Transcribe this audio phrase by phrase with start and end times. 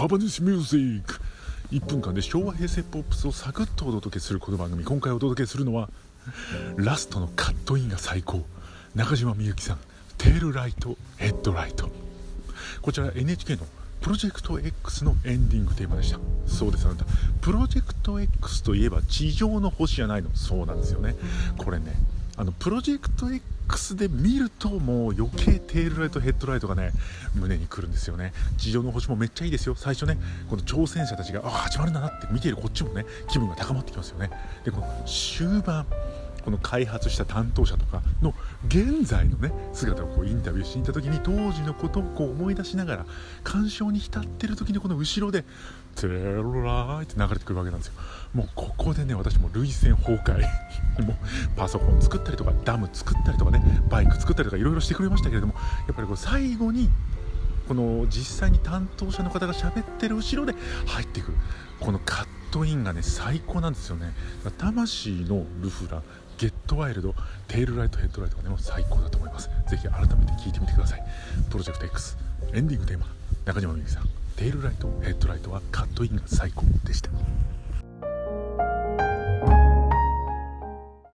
[0.00, 1.20] パパニスミュージック
[1.72, 4.82] 1分間で昭和平成ポップスをサクッとお届けするこの番組。
[4.82, 5.90] 今回お届けするのは
[6.76, 8.46] ラストのカットインが最高。
[8.94, 9.78] 中島みゆきさん
[10.16, 11.90] テールライトヘッドライト。
[12.80, 13.66] こちら NHK の
[14.00, 16.18] プロジェクト X のエンディングテーマでした。
[16.46, 17.04] そうですあなた。
[17.42, 20.30] プロジェクト X といえば地上の星じゃないの。
[20.32, 21.14] そうなんですよね。
[21.58, 21.92] これね
[22.40, 26.90] あのプロジェクト X で見るともう余計テールライトヘッドライトがね
[27.34, 28.32] 胸にくるんですよね。
[28.56, 29.74] 地上の星もめっちゃいいですよ。
[29.74, 30.16] 最初ね
[30.48, 34.30] この挑戦者たちがあ始まるんだなって見ているこっちもね気分が高まってきますよね。
[34.64, 35.84] でこの終盤
[36.44, 38.34] この開発した担当者とかの
[38.66, 43.06] 現在のね姿をこうインタビューしに行った時に当時のことをこう思い出しながら
[43.44, 45.44] 鑑賞に浸ってる時にこの後ろで
[45.96, 47.94] 「テロラーイ」って流れてくるわけなんですよ
[48.34, 50.40] もうここでね私も涙腺崩壊
[51.04, 51.16] もう
[51.56, 55.54] パソコン作ったりとかダム作ったりとかねバイク作ったりとかいろいろしてくれましたけれども
[55.86, 56.90] やっぱりこう最後に
[57.68, 60.54] この実際に担当者の方が喋ってる後ろで
[60.86, 61.32] 入っていく
[61.78, 64.12] このカットインがね最高なんですよね。
[64.58, 66.02] 魂のルフラ
[66.38, 67.14] ゲットワイルド
[67.48, 69.48] テールライトヘッドライトがねもう最高だと思います。
[69.68, 71.02] ぜひ改めて聞いてみてください。
[71.50, 72.16] プロジェクト X
[72.52, 73.06] エンディングテーマ
[73.44, 74.04] 中島みゆきさん。
[74.36, 77.10] テールライトヘッドライトはカットインが最高でした。